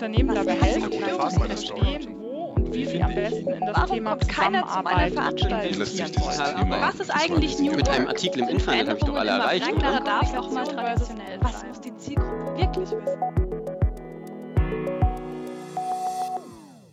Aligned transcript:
Unternehmen 0.00 0.34
dabei 0.34 0.52
helfen, 0.54 0.90
gute 0.90 1.28
zu 1.28 1.40
verstehen, 1.40 2.16
wo 2.18 2.54
und 2.56 2.72
wie 2.72 2.86
sie 2.86 3.02
am 3.02 3.14
besten 3.14 3.50
in 3.50 3.60
das 3.60 3.76
Warum 3.76 3.96
Thema 3.96 4.10
kommt 4.12 4.28
keiner 4.28 4.66
zu 4.66 4.82
meiner 4.82 5.08
Zusammenarbeit 5.08 5.12
Veranstaltung? 5.12 5.72
investieren 5.74 6.12
wollen. 6.16 6.56
Thema 6.56 6.80
Was 6.80 7.00
ist 7.00 7.10
eigentlich 7.10 7.58
New 7.58 7.72
Mit 7.76 7.88
einem 7.90 8.08
Artikel 8.08 8.42
im 8.44 8.48
Internet 8.48 8.88
habe 8.88 8.98
ich 8.98 9.04
doch 9.04 9.14
alle 9.14 9.30
erreicht, 9.30 9.70
oder? 9.70 10.00
darf 10.00 10.34
auch 10.34 10.50
mal 10.52 10.66
traditionell 10.66 11.38
Was 11.42 11.60
sein. 11.60 11.68
muss 11.68 11.80
die 11.82 11.94
Zielgruppe 11.98 12.56
wirklich 12.56 12.90
wissen? 12.92 13.20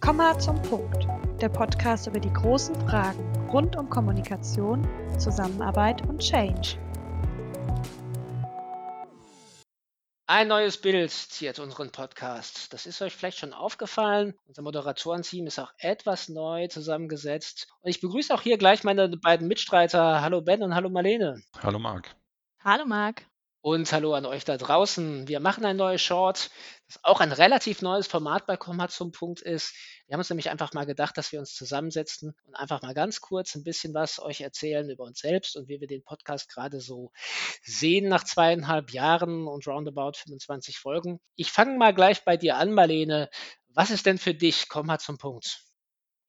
Komma 0.01 0.37
zum 0.37 0.61
Punkt. 0.63 1.07
Der 1.39 1.47
Podcast 1.47 2.07
über 2.07 2.19
die 2.19 2.33
großen 2.33 2.75
Fragen 2.89 3.23
rund 3.53 3.77
um 3.77 3.89
Kommunikation, 3.89 4.85
Zusammenarbeit 5.17 6.05
und 6.09 6.19
Change. 6.19 6.77
Ein 10.29 10.49
neues 10.49 10.75
Bild 10.75 11.09
ziert 11.09 11.57
unseren 11.57 11.89
Podcast. 11.89 12.73
Das 12.73 12.85
ist 12.85 13.01
euch 13.01 13.15
vielleicht 13.15 13.37
schon 13.37 13.53
aufgefallen. 13.53 14.33
Unser 14.45 14.61
Moderatorenteam 14.61 15.47
ist 15.47 15.57
auch 15.57 15.71
etwas 15.77 16.27
neu 16.27 16.67
zusammengesetzt. 16.67 17.69
Und 17.79 17.91
ich 17.91 18.01
begrüße 18.01 18.33
auch 18.33 18.41
hier 18.41 18.57
gleich 18.57 18.83
meine 18.83 19.07
beiden 19.07 19.47
Mitstreiter. 19.47 20.19
Hallo 20.19 20.41
Ben 20.41 20.63
und 20.63 20.75
hallo 20.75 20.89
Marlene. 20.89 21.41
Hallo 21.63 21.79
Marc. 21.79 22.13
Hallo 22.61 22.83
Marc. 22.85 23.25
Und 23.61 23.91
hallo 23.91 24.13
an 24.13 24.25
euch 24.25 24.45
da 24.45 24.55
draußen. 24.55 25.27
Wir 25.27 25.39
machen 25.39 25.65
ein 25.65 25.75
neues 25.75 26.01
Short, 26.01 26.51
das 26.87 27.03
auch 27.03 27.19
ein 27.19 27.31
relativ 27.31 27.81
neues 27.81 28.07
Format 28.07 28.45
bei 28.45 28.55
Komma 28.55 28.87
zum 28.87 29.11
Punkt 29.11 29.41
ist. 29.41 29.73
Wir 30.05 30.13
haben 30.13 30.19
uns 30.19 30.29
nämlich 30.29 30.49
einfach 30.49 30.73
mal 30.73 30.85
gedacht, 30.85 31.17
dass 31.17 31.31
wir 31.31 31.39
uns 31.39 31.53
zusammensetzen 31.53 32.33
und 32.45 32.55
einfach 32.55 32.81
mal 32.81 32.93
ganz 32.93 33.19
kurz 33.19 33.55
ein 33.55 33.63
bisschen 33.63 33.93
was 33.93 34.19
euch 34.19 34.41
erzählen 34.41 34.89
über 34.89 35.03
uns 35.03 35.19
selbst 35.19 35.57
und 35.57 35.67
wie 35.67 35.81
wir 35.81 35.87
den 35.87 36.03
Podcast 36.03 36.49
gerade 36.49 36.79
so 36.79 37.11
sehen 37.63 38.07
nach 38.07 38.23
zweieinhalb 38.23 38.91
Jahren 38.91 39.47
und 39.47 39.67
roundabout 39.67 40.13
25 40.13 40.77
Folgen. 40.77 41.19
Ich 41.35 41.51
fange 41.51 41.77
mal 41.77 41.93
gleich 41.93 42.23
bei 42.23 42.37
dir 42.37 42.57
an, 42.57 42.71
Marlene. 42.71 43.29
Was 43.73 43.89
ist 43.89 44.05
denn 44.05 44.19
für 44.19 44.33
dich? 44.33 44.69
Komma 44.69 44.97
zum 44.99 45.17
Punkt. 45.17 45.66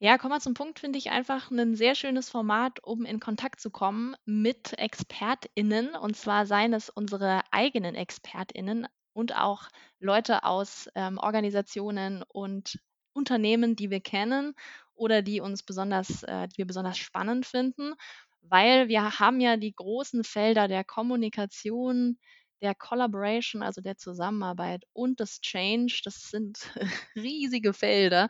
Ja, 0.01 0.17
komm 0.17 0.31
mal 0.31 0.41
zum 0.41 0.55
Punkt, 0.55 0.79
finde 0.79 0.99
ich 0.99 1.11
einfach 1.11 1.51
ein 1.51 1.75
sehr 1.75 1.95
schönes 1.97 2.31
Format, 2.31 2.79
um 2.85 3.05
in 3.05 3.19
Kontakt 3.19 3.61
zu 3.61 3.71
kommen 3.71 4.15
mit 4.25 4.79
ExpertInnen. 4.79 5.97
Und 5.97 6.17
zwar 6.17 6.47
seien 6.47 6.73
es 6.73 6.89
unsere 6.89 7.41
eigenen 7.51 7.95
ExpertInnen 7.97 8.87
und 9.13 9.37
auch 9.37 9.69
Leute 9.99 10.45
aus 10.45 10.89
ähm, 10.95 11.19
Organisationen 11.19 12.23
und 12.29 12.79
Unternehmen, 13.13 13.75
die 13.75 13.91
wir 13.91 14.01
kennen 14.01 14.55
oder 14.95 15.23
die 15.23 15.41
uns 15.41 15.65
besonders, 15.65 16.23
äh, 16.23 16.47
die 16.49 16.59
wir 16.59 16.67
besonders 16.67 16.97
spannend 16.99 17.45
finden. 17.47 17.95
Weil 18.43 18.89
wir 18.89 19.19
haben 19.19 19.41
ja 19.41 19.57
die 19.57 19.75
großen 19.75 20.23
Felder 20.23 20.69
der 20.69 20.85
Kommunikation, 20.85 22.19
der 22.63 22.75
Collaboration, 22.75 23.63
also 23.63 23.81
der 23.81 23.97
Zusammenarbeit 23.97 24.85
und 24.93 25.19
des 25.21 25.41
Change. 25.41 26.01
Das 26.05 26.31
sind 26.31 26.59
riesige 27.17 27.73
Felder. 27.73 28.29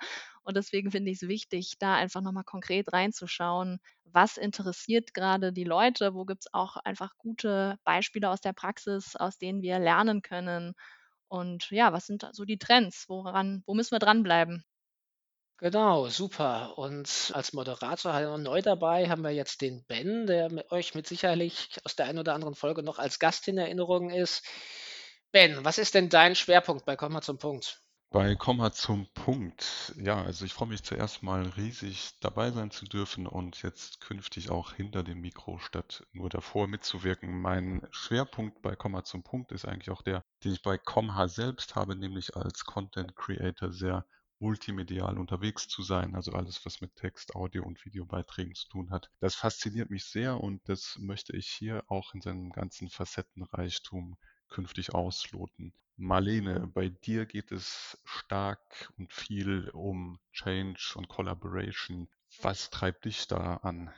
Und 0.49 0.57
deswegen 0.57 0.91
finde 0.91 1.11
ich 1.11 1.23
es 1.23 1.29
wichtig, 1.29 1.75
da 1.79 1.95
einfach 1.97 2.23
nochmal 2.23 2.43
konkret 2.43 2.91
reinzuschauen, 2.91 3.81
was 4.05 4.39
interessiert 4.39 5.13
gerade 5.13 5.53
die 5.53 5.65
Leute, 5.65 6.15
wo 6.15 6.25
gibt 6.25 6.47
es 6.47 6.55
auch 6.55 6.79
einfach 6.79 7.19
gute 7.19 7.77
Beispiele 7.85 8.31
aus 8.31 8.41
der 8.41 8.55
Praxis, 8.55 9.15
aus 9.15 9.37
denen 9.37 9.61
wir 9.61 9.79
lernen 9.79 10.23
können. 10.23 10.73
Und 11.29 11.71
ja, 11.71 11.93
was 11.93 12.07
sind 12.07 12.27
so 12.33 12.47
die 12.47 12.57
Trends? 12.59 13.05
Woran, 13.11 13.63
wo 13.67 13.75
müssen 13.75 13.91
wir 13.95 13.99
dranbleiben? 13.99 14.65
Genau, 15.59 16.09
super. 16.09 16.79
Und 16.79 17.31
als 17.35 17.53
Moderator 17.53 18.39
neu 18.39 18.63
dabei 18.63 19.09
haben 19.09 19.23
wir 19.23 19.31
jetzt 19.31 19.61
den 19.61 19.85
Ben, 19.87 20.27
der 20.27 20.51
mit 20.51 20.71
euch 20.73 20.95
mit 20.95 21.07
sicherlich 21.07 21.69
aus 21.85 21.95
der 21.97 22.07
einen 22.07 22.19
oder 22.21 22.35
anderen 22.35 22.55
Folge 22.55 22.83
noch 22.83 22.99
als 22.99 23.19
Gast 23.19 23.47
in 23.49 23.59
Erinnerung 23.59 24.11
ist. 24.11 24.45
Ben, 25.33 25.65
was 25.65 25.79
ist 25.79 25.95
denn 25.95 26.09
dein 26.09 26.35
Schwerpunkt 26.35 26.85
bei 26.87 26.97
Komma 26.97 27.21
zum 27.23 27.39
Punkt? 27.39 27.83
Bei 28.11 28.35
Komma 28.37 28.71
zum 28.73 29.07
Punkt. 29.15 29.95
Ja, 29.97 30.23
also 30.23 30.45
ich 30.45 30.53
freue 30.53 30.69
mich 30.69 30.83
zuerst 30.83 31.23
mal 31.23 31.47
riesig 31.57 32.19
dabei 32.21 32.51
sein 32.51 32.71
zu 32.71 32.85
dürfen 32.85 33.27
und 33.27 33.63
jetzt 33.63 34.03
künftig 34.03 34.51
auch 34.51 34.75
hinter 34.75 35.03
dem 35.03 35.23
Mikro 35.23 35.59
statt 35.59 36.07
nur 36.13 36.29
davor 36.29 36.69
mitzuwirken. 36.69 37.41
Mein 37.41 37.87
Schwerpunkt 37.91 38.61
bei 38.61 38.77
Komma 38.77 39.05
zum 39.05 39.23
Punkt 39.23 39.53
ist 39.53 39.65
eigentlich 39.65 39.89
auch 39.89 40.03
der, 40.03 40.23
den 40.45 40.53
ich 40.53 40.61
bei 40.61 40.77
Comha 40.77 41.29
selbst 41.29 41.77
habe, 41.77 41.97
nämlich 41.97 42.37
als 42.37 42.67
Content 42.67 43.17
Creator 43.17 43.73
sehr 43.73 44.05
multimedial 44.39 45.17
unterwegs 45.17 45.67
zu 45.67 45.83
sein, 45.83 46.15
also 46.15 46.33
alles, 46.33 46.67
was 46.67 46.83
mit 46.83 46.95
Text, 46.95 47.35
Audio 47.35 47.65
und 47.65 47.83
Videobeiträgen 47.87 48.55
zu 48.55 48.69
tun 48.69 48.91
hat. 48.91 49.11
Das 49.21 49.35
fasziniert 49.35 49.89
mich 49.89 50.05
sehr 50.05 50.39
und 50.41 50.61
das 50.69 50.99
möchte 51.01 51.35
ich 51.35 51.49
hier 51.49 51.85
auch 51.89 52.13
in 52.13 52.21
seinem 52.21 52.51
ganzen 52.53 52.91
Facettenreichtum 52.91 54.19
künftig 54.49 54.95
ausloten. 54.95 55.73
Marlene, 56.01 56.71
bei 56.73 56.91
dir 56.91 57.27
geht 57.27 57.51
es 57.51 57.99
stark 58.05 58.93
und 58.99 59.13
viel 59.13 59.69
um 59.71 60.21
Change 60.33 60.95
und 60.95 61.09
Collaboration. 61.09 62.09
Was 62.41 62.71
treibt 62.71 63.05
dich 63.05 63.27
da 63.27 63.55
an? 63.57 63.93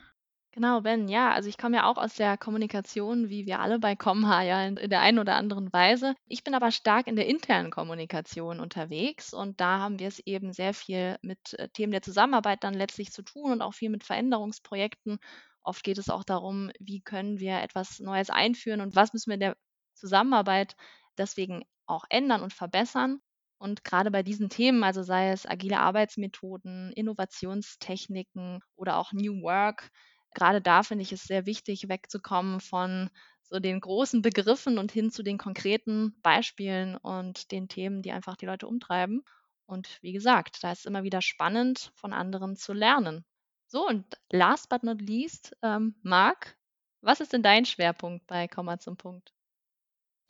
Genau, 0.53 0.81
Ben, 0.81 1.07
ja, 1.07 1.31
also 1.31 1.47
ich 1.47 1.59
komme 1.59 1.77
ja 1.77 1.85
auch 1.85 1.97
aus 1.97 2.15
der 2.15 2.37
Kommunikation, 2.37 3.29
wie 3.29 3.45
wir 3.45 3.59
alle 3.59 3.77
bei 3.77 3.95
Comha, 3.95 4.41
ja, 4.41 4.65
in, 4.65 4.75
der 4.75 4.99
einen 4.99 5.19
oder 5.19 5.35
anderen 5.35 5.71
Weise. 5.71 6.15
Ich 6.27 6.43
bin 6.43 6.55
aber 6.55 6.71
stark 6.71 7.05
in 7.05 7.15
der 7.15 7.27
internen 7.27 7.69
Kommunikation 7.69 8.59
unterwegs 8.59 9.31
und 9.31 9.61
da 9.61 9.79
haben 9.79 9.99
wir 9.99 10.07
es 10.07 10.19
eben 10.19 10.51
sehr 10.53 10.73
viel 10.73 11.17
mit 11.21 11.53
äh, 11.53 11.69
Themen 11.69 11.91
der 11.91 12.01
Zusammenarbeit 12.01 12.63
dann 12.63 12.73
letztlich 12.73 13.11
zu 13.13 13.21
tun 13.21 13.51
und 13.51 13.61
auch 13.61 13.75
viel 13.75 13.91
mit 13.91 14.03
Veränderungsprojekten. 14.03 15.19
Oft 15.61 15.83
geht 15.83 15.99
es 15.99 16.09
auch 16.09 16.23
darum, 16.23 16.71
wie 16.79 17.01
können 17.01 17.39
wir 17.39 17.61
etwas 17.61 17.99
Neues 17.99 18.31
einführen 18.31 18.81
und 18.81 18.95
was 18.95 19.13
müssen 19.13 19.29
wir 19.29 19.35
in 19.35 19.39
der 19.39 19.57
Zusammenarbeit 19.93 20.75
deswegen 21.17 21.63
auch 21.85 22.05
ändern 22.09 22.41
und 22.41 22.53
verbessern. 22.53 23.19
Und 23.57 23.83
gerade 23.83 24.09
bei 24.11 24.23
diesen 24.23 24.49
Themen, 24.49 24.83
also 24.83 25.03
sei 25.03 25.29
es 25.31 25.45
agile 25.45 25.79
Arbeitsmethoden, 25.79 26.91
Innovationstechniken 26.93 28.59
oder 28.75 28.97
auch 28.97 29.13
New 29.13 29.41
Work, 29.43 29.91
gerade 30.33 30.61
da 30.61 30.83
finde 30.83 31.03
ich 31.03 31.11
es 31.11 31.23
sehr 31.23 31.45
wichtig, 31.45 31.87
wegzukommen 31.89 32.59
von 32.59 33.09
so 33.43 33.59
den 33.59 33.79
großen 33.81 34.21
Begriffen 34.21 34.77
und 34.77 34.91
hin 34.91 35.11
zu 35.11 35.23
den 35.23 35.37
konkreten 35.37 36.15
Beispielen 36.21 36.95
und 36.97 37.51
den 37.51 37.67
Themen, 37.67 38.01
die 38.01 38.11
einfach 38.11 38.35
die 38.37 38.45
Leute 38.45 38.67
umtreiben. 38.67 39.23
Und 39.65 39.99
wie 40.01 40.13
gesagt, 40.13 40.63
da 40.63 40.71
ist 40.71 40.85
immer 40.85 41.03
wieder 41.03 41.21
spannend, 41.21 41.91
von 41.95 42.13
anderen 42.13 42.55
zu 42.55 42.73
lernen. 42.73 43.25
So, 43.67 43.87
und 43.87 44.05
last 44.31 44.69
but 44.69 44.83
not 44.83 45.01
least, 45.01 45.55
ähm, 45.61 45.95
Marc, 46.03 46.57
was 47.01 47.19
ist 47.21 47.33
denn 47.33 47.43
dein 47.43 47.65
Schwerpunkt 47.65 48.25
bei 48.27 48.47
Komma 48.47 48.79
zum 48.79 48.97
Punkt? 48.97 49.33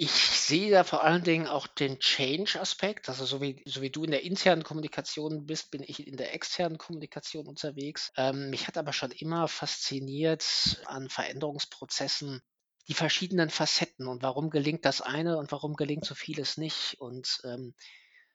Ich 0.04 0.14
sehe 0.14 0.72
da 0.72 0.84
vor 0.84 1.04
allen 1.04 1.24
Dingen 1.24 1.46
auch 1.46 1.68
den 1.68 2.00
Change-Aspekt. 2.00 3.08
Also 3.08 3.24
so 3.24 3.40
wie, 3.40 3.62
so 3.68 3.84
wie 3.84 3.92
du 3.92 4.04
in 4.04 4.10
der 4.10 4.24
internen 4.24 4.64
Kommunikation 4.64 5.46
bist, 5.46 5.70
bin 5.70 5.84
ich 5.86 6.08
in 6.08 6.18
der 6.18 6.34
externen 6.34 6.80
Kommunikation 6.80 7.48
unterwegs. 7.48 8.12
Ähm, 8.18 8.50
mich 8.50 8.68
hat 8.68 8.80
aber 8.80 8.94
schon 8.94 9.12
immer 9.12 9.48
fasziniert 9.48 10.82
an 10.86 11.08
Veränderungsprozessen 11.08 12.42
die 12.88 12.96
verschiedenen 12.96 13.52
Facetten 13.52 14.08
und 14.08 14.24
warum 14.24 14.50
gelingt 14.50 14.86
das 14.86 15.02
eine 15.02 15.38
und 15.38 15.52
warum 15.52 15.76
gelingt 15.76 16.06
so 16.06 16.16
vieles 16.16 16.58
nicht. 16.58 16.96
Und 17.00 17.40
ähm, 17.44 17.76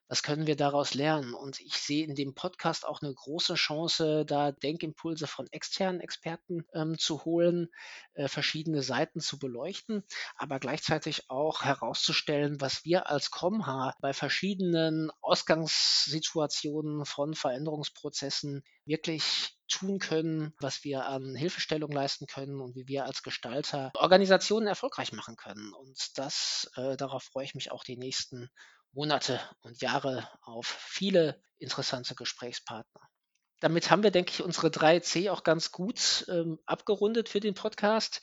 was 0.08 0.22
können 0.22 0.46
wir 0.46 0.56
daraus 0.56 0.94
lernen? 0.94 1.34
Und 1.34 1.60
ich 1.60 1.74
sehe 1.74 2.04
in 2.04 2.14
dem 2.14 2.34
Podcast 2.34 2.86
auch 2.86 3.02
eine 3.02 3.12
große 3.12 3.54
Chance, 3.54 4.24
da 4.26 4.52
Denkimpulse 4.52 5.26
von 5.26 5.46
externen 5.50 6.00
Experten 6.00 6.64
ähm, 6.74 6.98
zu 6.98 7.24
holen, 7.24 7.68
äh, 8.14 8.28
verschiedene 8.28 8.82
Seiten 8.82 9.20
zu 9.20 9.38
beleuchten, 9.38 10.04
aber 10.36 10.58
gleichzeitig 10.60 11.28
auch 11.28 11.62
herauszustellen, 11.62 12.60
was 12.60 12.84
wir 12.84 13.08
als 13.08 13.30
Comha 13.30 13.94
bei 14.00 14.12
verschiedenen 14.12 15.10
Ausgangssituationen 15.20 17.04
von 17.04 17.34
Veränderungsprozessen 17.34 18.62
wirklich 18.84 19.56
tun 19.68 19.98
können, 19.98 20.54
was 20.60 20.84
wir 20.84 21.06
an 21.06 21.34
Hilfestellung 21.34 21.90
leisten 21.90 22.26
können 22.26 22.60
und 22.60 22.76
wie 22.76 22.86
wir 22.86 23.04
als 23.04 23.22
Gestalter 23.22 23.90
Organisationen 23.94 24.68
erfolgreich 24.68 25.12
machen 25.12 25.36
können. 25.36 25.72
Und 25.72 26.18
das, 26.18 26.70
äh, 26.76 26.96
darauf 26.96 27.24
freue 27.24 27.44
ich 27.44 27.54
mich 27.54 27.72
auch 27.72 27.82
die 27.82 27.96
nächsten 27.96 28.48
Monate 28.96 29.38
und 29.60 29.82
Jahre 29.82 30.26
auf 30.40 30.66
viele 30.66 31.40
interessante 31.58 32.14
Gesprächspartner. 32.14 33.02
Damit 33.60 33.90
haben 33.90 34.02
wir, 34.02 34.10
denke 34.10 34.32
ich, 34.32 34.42
unsere 34.42 34.68
3C 34.68 35.30
auch 35.30 35.44
ganz 35.44 35.70
gut 35.70 36.24
ähm, 36.28 36.58
abgerundet 36.64 37.28
für 37.28 37.40
den 37.40 37.54
Podcast. 37.54 38.22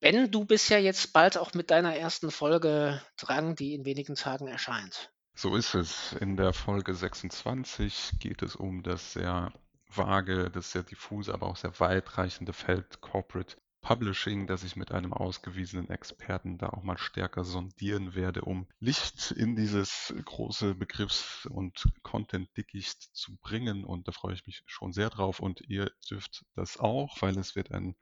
Ben, 0.00 0.30
du 0.30 0.44
bist 0.44 0.70
ja 0.70 0.78
jetzt 0.78 1.12
bald 1.12 1.36
auch 1.36 1.52
mit 1.54 1.72
deiner 1.72 1.96
ersten 1.96 2.30
Folge 2.30 3.02
dran, 3.16 3.56
die 3.56 3.74
in 3.74 3.84
wenigen 3.84 4.14
Tagen 4.14 4.46
erscheint. 4.46 5.12
So 5.34 5.56
ist 5.56 5.74
es. 5.74 6.12
In 6.20 6.36
der 6.36 6.52
Folge 6.52 6.94
26 6.94 8.12
geht 8.20 8.42
es 8.42 8.54
um 8.54 8.84
das 8.84 9.12
sehr 9.12 9.52
vage, 9.88 10.50
das 10.50 10.70
sehr 10.70 10.84
diffuse, 10.84 11.34
aber 11.34 11.48
auch 11.48 11.56
sehr 11.56 11.78
weitreichende 11.80 12.52
Feld 12.52 13.00
Corporate 13.00 13.56
Publishing, 13.80 14.46
dass 14.46 14.64
ich 14.64 14.76
mit 14.76 14.92
einem 14.92 15.12
ausgewiesenen 15.12 15.88
Experten 15.88 16.58
da 16.58 16.70
auch 16.70 16.82
mal 16.82 16.98
stärker 16.98 17.44
sondieren 17.44 18.14
werde, 18.14 18.42
um 18.42 18.66
Licht 18.80 19.30
in 19.30 19.56
dieses 19.56 20.14
große 20.24 20.74
Begriffs- 20.74 21.46
und 21.46 21.84
Content-Dickicht 22.02 23.02
zu 23.14 23.36
bringen. 23.38 23.84
Und 23.84 24.08
da 24.08 24.12
freue 24.12 24.34
ich 24.34 24.46
mich 24.46 24.62
schon 24.66 24.92
sehr 24.92 25.10
drauf. 25.10 25.40
Und 25.40 25.60
ihr 25.62 25.90
dürft 26.10 26.44
das 26.54 26.78
auch, 26.78 27.22
weil 27.22 27.38
es 27.38 27.56
wird 27.56 27.70
ein 27.72 27.96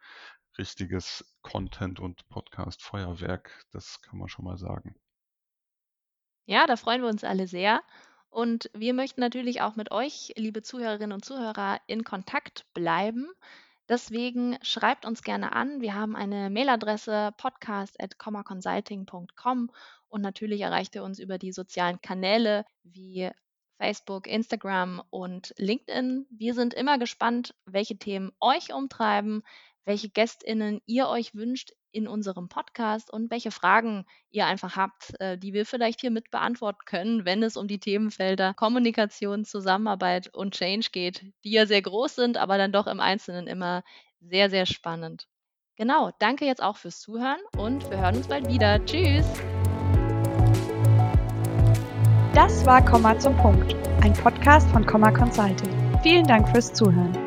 richtiges 0.59 1.25
Content- 1.43 2.01
und 2.01 2.27
Podcast-Feuerwerk. 2.29 3.67
Das 3.71 4.01
kann 4.03 4.19
man 4.19 4.29
schon 4.29 4.45
mal 4.45 4.57
sagen. 4.57 4.97
Ja, 6.47 6.67
da 6.67 6.77
freuen 6.77 7.03
wir 7.03 7.09
uns 7.09 7.25
alle 7.25 7.47
sehr. 7.47 7.83
Und 8.31 8.71
wir 8.75 8.95
möchten 8.95 9.21
natürlich 9.21 9.61
auch 9.63 9.77
mit 9.77 9.91
euch, 9.91 10.33
liebe 10.37 10.63
Zuhörerinnen 10.63 11.13
und 11.13 11.25
Zuhörer, 11.25 11.81
in 11.87 12.05
Kontakt 12.05 12.67
bleiben. 12.75 13.29
Deswegen 13.89 14.59
schreibt 14.63 15.07
uns 15.07 15.23
gerne 15.23 15.53
an. 15.53 15.81
Wir 15.81 15.95
haben 15.95 16.17
eine 16.17 16.51
Mailadresse 16.51 17.33
podcast.commaconsulting.com 17.37 19.71
und 20.09 20.21
natürlich 20.21 20.63
erreicht 20.63 20.97
ihr 20.97 21.05
uns 21.05 21.19
über 21.19 21.39
die 21.39 21.53
sozialen 21.53 22.01
Kanäle 22.01 22.65
wie 22.83 23.31
Facebook, 23.79 24.27
Instagram 24.27 25.03
und 25.11 25.55
LinkedIn. 25.59 26.27
Wir 26.31 26.55
sind 26.55 26.75
immer 26.75 26.99
gespannt, 26.99 27.55
welche 27.67 27.97
Themen 27.97 28.33
euch 28.41 28.73
umtreiben, 28.73 29.43
welche 29.87 30.11
Gästinnen 30.11 30.83
ihr 30.85 31.09
euch 31.09 31.35
wünscht 31.35 31.73
in 31.93 32.07
unserem 32.09 32.49
Podcast 32.49 33.11
und 33.11 33.31
welche 33.31 33.51
Fragen 33.51 34.05
ihr 34.31 34.45
einfach 34.45 34.77
habt, 34.77 35.19
äh, 35.21 35.39
die 35.39 35.55
wir 35.55 35.65
vielleicht 35.65 36.03
hier 36.03 36.11
mit 36.11 36.31
beantworten 36.31 36.81
können, 36.85 37.25
wenn 37.25 37.43
es 37.43 37.57
um 37.57 37.69
die 37.69 37.79
Themenfelder 37.79 38.53
Kommunikation, 38.55 39.47
Zusammenarbeit 39.47 40.29
und 40.35 40.55
Change 40.55 40.89
geht, 40.93 41.25
die 41.45 41.53
ja 41.53 41.65
sehr 41.65 41.81
groß 41.81 42.17
sind, 42.17 42.37
aber 42.37 42.59
dann 42.59 42.73
doch 42.73 42.87
im 42.87 43.01
Einzelnen 43.01 43.47
immer 43.47 43.83
sehr, 44.21 44.51
sehr 44.51 44.67
spannend. 44.67 45.27
Genau, 45.77 46.11
danke 46.19 46.45
jetzt 46.45 46.63
auch 46.63 46.77
fürs 46.77 47.01
Zuhören 47.01 47.41
und 47.57 47.89
wir 47.91 47.99
hören 47.99 48.17
uns 48.17 48.29
bald 48.29 48.49
wieder. 48.49 48.85
Tschüss! 48.85 49.27
Das 52.35 52.67
war 52.67 52.85
Komma 52.85 53.19
zum 53.19 53.35
Punkt, 53.37 53.75
ein 54.03 54.13
Podcast 54.13 54.69
von 54.71 54.85
Komma 54.85 55.11
Consulting. 55.11 56.01
Vielen 56.03 56.27
Dank 56.27 56.49
fürs 56.51 56.73
Zuhören. 56.73 57.26